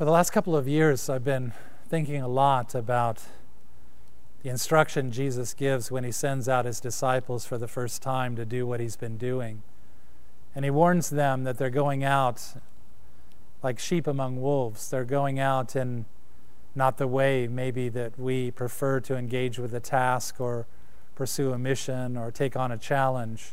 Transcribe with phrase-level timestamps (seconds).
[0.00, 1.52] For the last couple of years, I've been
[1.86, 3.20] thinking a lot about
[4.42, 8.46] the instruction Jesus gives when he sends out his disciples for the first time to
[8.46, 9.62] do what he's been doing.
[10.54, 12.42] And he warns them that they're going out
[13.62, 14.88] like sheep among wolves.
[14.88, 16.06] They're going out in
[16.74, 20.66] not the way maybe that we prefer to engage with a task or
[21.14, 23.52] pursue a mission or take on a challenge.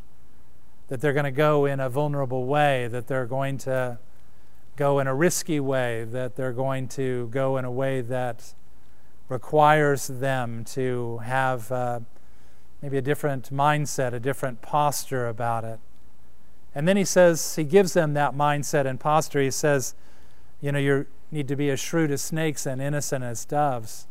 [0.88, 4.00] That they're going to go in a vulnerable way, that they're going to
[4.78, 8.54] go in a risky way, that they're going to go in a way that
[9.28, 12.00] requires them to have uh,
[12.82, 15.80] maybe a different mindset, a different posture about it.
[16.76, 19.42] And then he says, he gives them that mindset and posture.
[19.42, 19.96] He says,
[20.62, 24.08] you know, you need to be as shrewd as snakes and innocent as doves.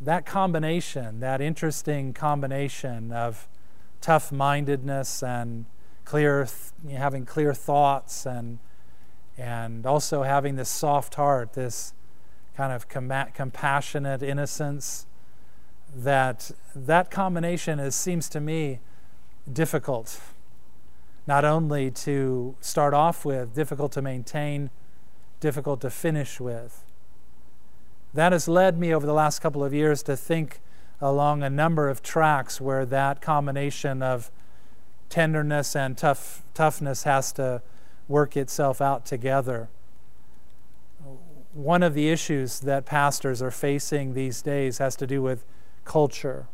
[0.00, 3.48] That combination, that interesting combination of
[4.00, 5.66] tough mindedness and
[6.04, 6.48] clear,
[6.90, 8.58] having clear thoughts and
[9.38, 11.94] and also having this soft heart, this
[12.56, 15.06] kind of com- compassionate innocence.
[15.94, 18.80] That that combination is seems to me
[19.50, 20.20] difficult.
[21.26, 24.70] Not only to start off with, difficult to maintain,
[25.40, 26.82] difficult to finish with.
[28.14, 30.60] That has led me over the last couple of years to think
[31.00, 34.30] along a number of tracks where that combination of
[35.08, 37.60] tenderness and tough toughness has to
[38.12, 39.68] work itself out together.
[41.54, 45.44] One of the issues that pastors are facing these days has to do with
[45.84, 46.46] culture,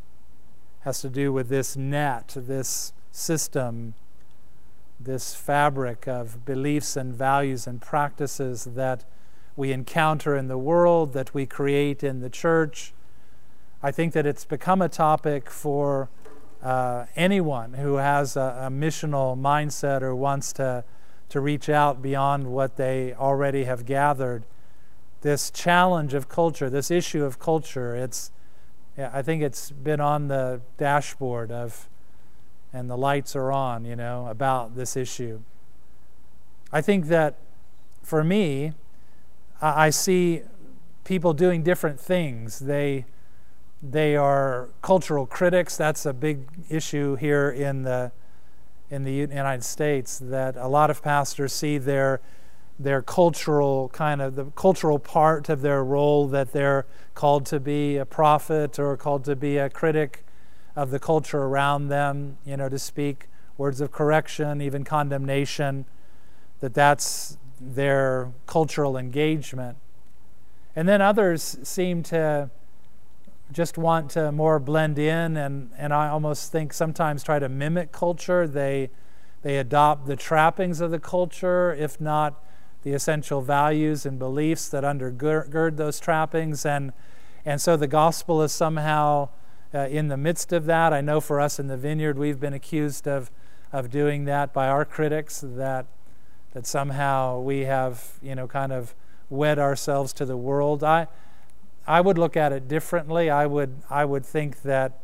[0.81, 3.95] has to do with this net, this system,
[5.01, 9.05] this fabric of beliefs and values and practices that
[9.57, 12.93] we encounter in the world, that we create in the church.
[13.83, 16.09] I think that it's become a topic for
[16.63, 20.85] uh, anyone who has a, a missional mindset or wants to
[21.29, 24.45] to reach out beyond what they already have gathered.
[25.21, 28.31] This challenge of culture, this issue of culture, it's,
[28.97, 31.89] I think it's been on the dashboard of,
[32.73, 35.41] and the lights are on, you know, about this issue.
[36.73, 37.37] I think that
[38.03, 38.73] for me,
[39.61, 40.43] I see
[41.05, 42.61] people doing different things.
[42.61, 43.07] They,
[43.83, 45.77] they are cultural critics.
[45.77, 48.13] That's a big issue here in the
[48.91, 52.21] in the United States that a lot of pastors see their
[52.81, 57.97] their cultural kind of the cultural part of their role that they're called to be
[57.97, 60.25] a prophet or called to be a critic
[60.77, 65.85] of the culture around them, you know, to speak words of correction, even condemnation,
[66.61, 69.77] that that's their cultural engagement.
[70.77, 72.51] And then others seem to
[73.53, 77.93] just want to more blend in and, and I almost think sometimes try to mimic
[77.93, 78.47] culture.
[78.47, 78.91] They,
[79.43, 82.45] they adopt the trappings of the culture, if not
[82.83, 86.67] the essential values and beliefs that undergird those trappings.
[86.67, 86.93] And,
[87.45, 89.31] and so the gospel is somehow
[89.75, 90.93] uh, in the midst of that.
[90.93, 93.31] I know for us in the vineyard, we've been accused of,
[93.73, 95.87] of doing that by our critics, that,
[96.53, 98.95] that somehow we have, you know, kind of
[99.31, 100.85] wed ourselves to the world.
[100.85, 101.07] I,
[101.89, 103.31] I would look at it differently.
[103.31, 105.01] I would, I would think that,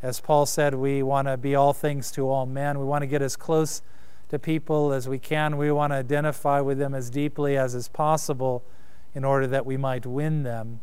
[0.00, 2.78] as Paul said, we want to be all things to all men.
[2.78, 3.82] We want to get as close
[4.28, 5.56] to people as we can.
[5.56, 8.62] We want to identify with them as deeply as is possible
[9.12, 10.78] in order that we might win them.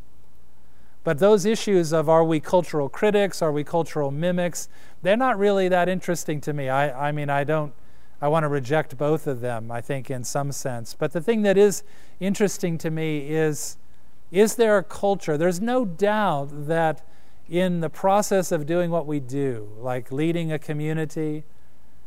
[1.05, 4.67] But those issues of are we cultural critics, are we cultural mimics,
[5.01, 6.67] they're not really that interesting to me.
[6.67, 7.71] I, I mean, I don't,
[8.21, 10.93] I want to reject both of them, I think, in some sense.
[10.93, 11.83] But the thing that is
[12.19, 13.77] interesting to me is
[14.31, 15.37] is there a culture?
[15.37, 17.05] There's no doubt that
[17.49, 21.43] in the process of doing what we do, like leading a community,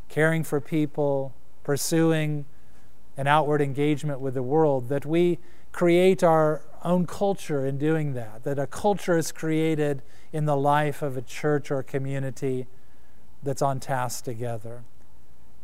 [0.09, 2.45] caring for people, pursuing
[3.17, 5.39] an outward engagement with the world, that we
[5.73, 10.03] create our own culture in doing that, that a culture is created
[10.33, 12.67] in the life of a church or a community
[13.43, 14.83] that's on task together.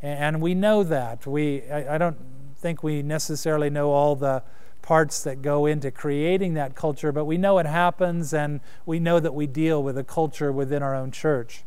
[0.03, 1.27] And we know that.
[1.27, 2.19] We, I don't
[2.57, 4.43] think we necessarily know all the
[4.87, 9.19] parts that go into creating that culture, but we know it happens and we know
[9.19, 11.65] that we deal with a culture within our own church.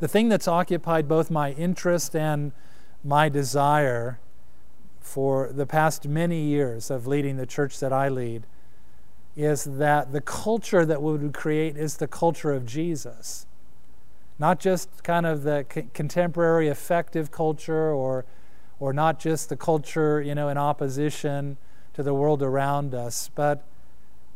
[0.00, 2.52] The thing that's occupied both my interest and
[3.02, 4.20] my desire
[5.00, 8.46] for the past many years of leading the church that I lead
[9.34, 13.46] is that the culture that we would create is the culture of Jesus.
[14.38, 15.64] Not just kind of the
[15.94, 18.26] contemporary effective culture or,
[18.78, 21.56] or not just the culture, you know, in opposition
[21.94, 23.64] to the world around us, but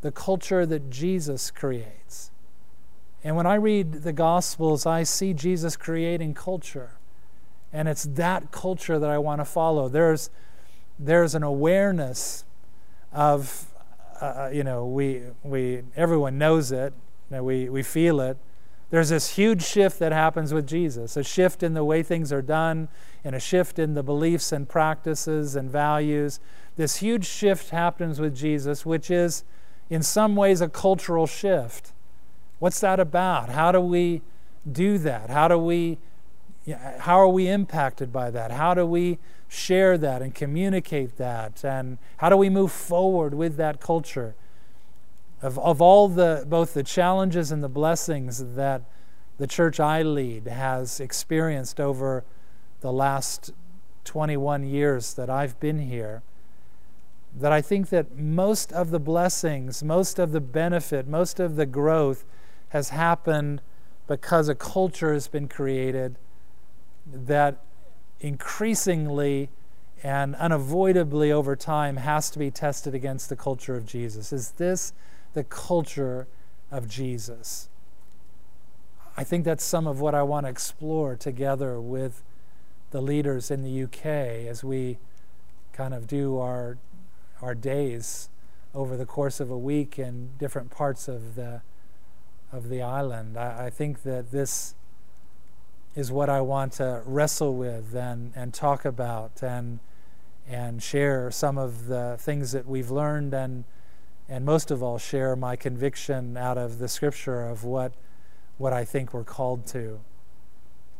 [0.01, 2.31] the culture that Jesus creates.
[3.23, 6.99] And when I read the Gospels, I see Jesus creating culture.
[7.73, 9.89] And it's that culture that I want to follow.
[9.89, 10.31] There's,
[10.99, 12.45] there's an awareness
[13.13, 13.73] of,
[14.21, 16.93] uh, you know, we, we, everyone knows it,
[17.31, 18.37] we, we feel it.
[18.95, 22.41] There's this huge shift that happens with Jesus, a shift in the way things are
[22.41, 22.87] done,
[23.25, 26.39] and a shift in the beliefs and practices and values.
[26.77, 29.43] This huge shift happens with Jesus, which is
[29.91, 31.93] in some ways a cultural shift.
[32.61, 33.49] What's that about?
[33.49, 34.23] How do we
[34.71, 35.29] do that?
[35.29, 35.99] How do we
[36.99, 38.53] how are we impacted by that?
[38.53, 39.19] How do we
[39.49, 41.65] share that and communicate that?
[41.65, 44.37] And how do we move forward with that culture?
[45.45, 48.81] Of, of all the both the challenges and the blessings that
[49.37, 52.25] the church I lead has experienced over
[52.81, 53.53] the last
[54.05, 56.23] 21 years that I've been here,
[57.39, 61.67] that I think that most of the blessings, most of the benefit, most of the
[61.67, 62.25] growth
[62.71, 63.61] has happened
[64.07, 66.17] because a culture has been created
[67.07, 67.59] that
[68.19, 69.51] increasingly
[70.03, 74.33] and unavoidably over time has to be tested against the culture of Jesus.
[74.33, 74.95] Is this
[75.35, 76.27] the culture
[76.71, 77.69] of Jesus?
[79.17, 82.23] I think that's some of what I want to explore together with
[82.91, 84.07] the leaders in the UK
[84.49, 84.99] as we
[85.73, 86.79] kind of do our
[87.43, 88.29] our days
[88.75, 91.63] over the course of a week in different parts of the
[92.53, 93.37] of the island.
[93.37, 94.75] I, I think that this
[95.95, 99.81] is what I want to wrestle with and, and talk about and
[100.47, 103.65] and share some of the things that we've learned and
[104.29, 107.93] and most of all share my conviction out of the scripture of what
[108.57, 110.01] what I think we're called to.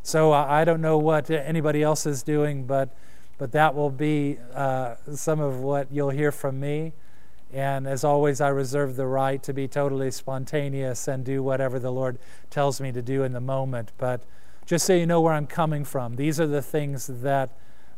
[0.03, 2.95] So I don't know what anybody else is doing, but
[3.39, 6.93] but that will be uh, some of what you'll hear from me.
[7.53, 11.91] And as always, I reserve the right to be totally spontaneous and do whatever the
[11.91, 12.19] Lord
[12.51, 13.93] tells me to do in the moment.
[13.97, 14.25] But
[14.67, 17.51] just so you know where I'm coming from, these are the things that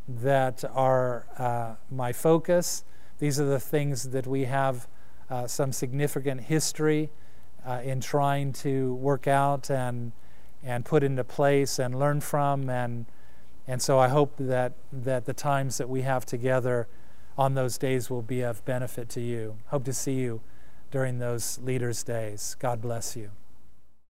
[0.08, 2.84] that are uh, my focus.
[3.19, 4.87] These are the things that we have
[5.31, 7.11] uh, some significant history
[7.67, 10.12] uh, in trying to work out and
[10.64, 13.06] and put into place and learn from and
[13.69, 16.88] and so I hope that that the times that we have together
[17.37, 19.56] on those days will be of benefit to you.
[19.67, 20.40] Hope to see you
[20.90, 22.56] during those leaders' days.
[22.58, 23.31] God bless you.